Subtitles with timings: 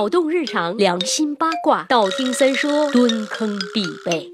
[0.00, 4.32] 脑洞日常，良心八卦，道听三说，蹲坑必备。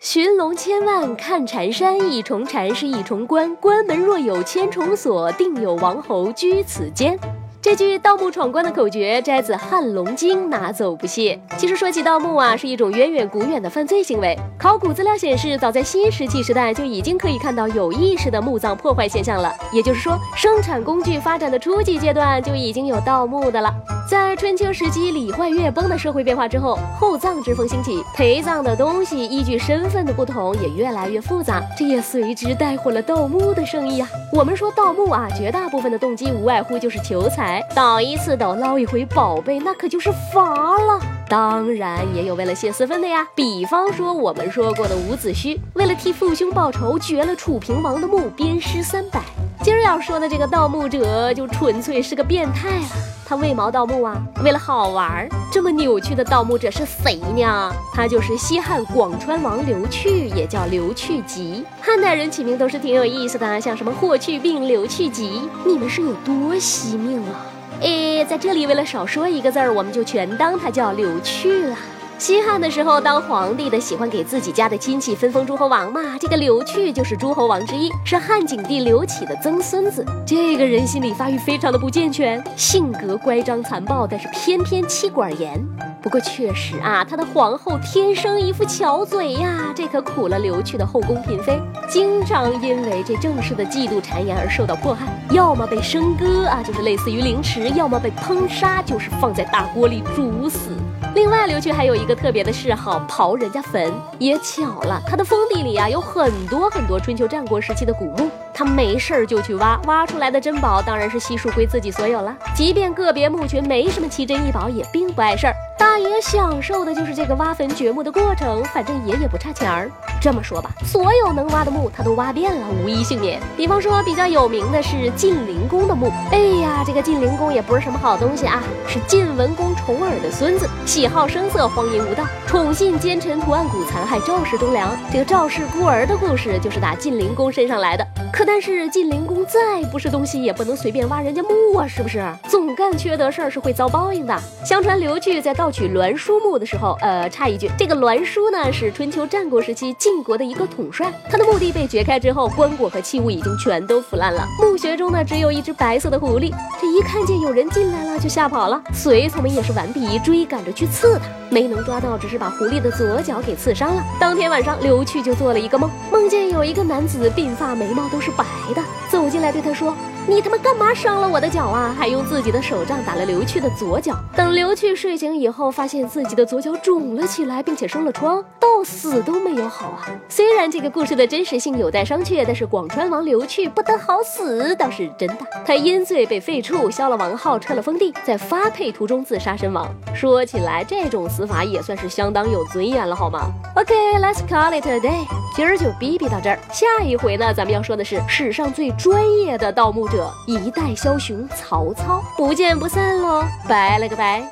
[0.00, 7.16] 寻龙千万看缠山，一重缠是一重关，关门若有千重锁，定有王侯居此间。
[7.62, 11.40] 这句盗墓闯关的口诀摘自《汉龙经》，拿走不谢。
[11.56, 14.36] 其实说起盗墓啊，是一种源远古远的犯罪行为。
[14.58, 19.54] 考古资料显示，早在新石器时代就已经可以看到有意识的墓葬破坏现象了。
[19.72, 23.72] 也就是说，生产工具发展的初级阶段就已经有盗墓的了。
[24.08, 34.08] 在春秋时期礼坏乐崩的社会变化之后，厚葬之风兴起，陪葬的东西依据身份的不同也越来越复杂，这也随之带火了盗墓的生意啊。
[34.32, 40.98] 我们说盗墓啊，绝大部分的动机无外乎就是求财，盗一次斗捞一回宝贝，那可就是罚了。
[41.28, 49.20] 当然也有为了泄私愤的呀，比方说我们说过的伍子胥，为了替父兄报仇，掘了楚平王的墓，鞭尸三百。
[49.62, 53.17] 今儿要说的这个盗墓者，就纯粹是个变态了。
[53.28, 54.16] 他为毛盗墓啊？
[54.42, 55.28] 为了好玩儿。
[55.52, 57.70] 这么扭曲的盗墓者是谁呢？
[57.92, 61.62] 他就是西汉广川王刘去，也叫刘去疾。
[61.78, 67.44] 汉代人起名都是挺有意思的，像什么霍去病、刘去疾，你们是有多惜命啊？
[67.82, 71.76] 诶，在这里为了少说一个字儿，我们就全当他叫刘去了。
[72.18, 76.18] 西汉的时候，当皇帝的喜欢给自己家的亲戚分封诸侯王嘛。
[76.18, 80.04] 这个刘去就是诸侯王之一，是汉景帝刘启的曾孙子。
[80.26, 85.64] 这个人心理发育非常的不健全，性格乖张残暴，但是偏偏妻管严。
[86.00, 100.70] 不过确实啊，他的皇后天生一副巧嘴呀，这可苦了刘去的后宫嫔妃，经常因为这正式的嫉妒谗言而受到迫害，要么被生割啊，就是类似于凌迟；要么被烹杀，就是放在大锅里煮死。
[101.14, 103.92] 另外，刘去还有一个特别的嗜好，刨人家坟。
[104.18, 112.36] 也巧了，他的封地里啊有很多很多春秋战国时期的古墓，他没事儿就去挖，挖出来的珍宝当然是悉数归自己所有了。
[112.56, 115.54] 即便个别墓群没什么奇珍异宝，也并不碍事儿。
[115.78, 119.88] 大爷享受的就是这个挖坟掘墓的过程，反正爷爷不差钱儿。
[120.20, 123.40] 这么说吧，所有能挖的墓他都挖遍了，无一幸免。
[123.56, 126.12] 比方说比较有名的是晋灵公的墓。
[126.32, 134.90] 哎呀，这个晋灵公也不是什么好东西啊，是晋文公重耳的孙子，喜好声色，荒淫无道，宠信奸臣，图暗谷，残害赵氏忠良。
[135.12, 138.04] 这个赵氏孤儿的故事就是打晋灵公身上来的。
[138.38, 142.24] 可但是晋灵公再不是东西，也不能随便挖人家墓啊，是不是？
[142.48, 144.40] 总干缺德事儿是会遭报应的。
[144.64, 154.46] 相传刘据在盗取栾书墓的时候，呃，插一句，这个栾书呢是春秋战国时期晋国的一个统帅，他的墓地被掘开之后，棺椁和器物已经全都腐烂了。
[154.62, 164.04] 墓穴中呢只有一只白色的狐狸，这一看见有人进来了就吓跑了，随从们也是顽皮追赶着去刺他，没能抓到，只是把狐狸的左脚给刺伤了。
[164.20, 168.44] 当天晚上，刘去就做了一个梦，梦见有一个男子鬓发眉毛都是白
[168.74, 169.94] 的，走进来对他说。
[170.28, 171.96] 你他妈干嘛伤了我的脚啊？
[171.98, 174.14] 还用自己的手杖打了刘去的左脚。
[174.36, 180.04] 等刘去睡醒以后，发现自己的左脚肿了起来，并且生了疮，到死都没有好啊。
[180.28, 185.36] 虽然这个故事的真实性有待商榷，但是广川王刘去不得好死倒是真的。
[185.64, 189.88] 他因罪被废黜，削了王号，撤了封地，在发配途中自杀身亡。
[190.14, 195.26] 说起来，这种死法也算是相当有尊严了，好吗？OK，let's call it a day。
[195.56, 196.58] 今儿就逼逼到这儿。
[196.70, 203.44] 下一回呢，咱们要说的是史上最专业的盗墓者一代枭雄曹操，不见不散喽！
[203.68, 204.42] 拜了个拜。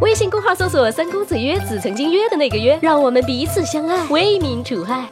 [0.00, 5.08] 微信公号搜索“三公子约”，子曾经约的那个约，让我们彼此相爱，为民除害。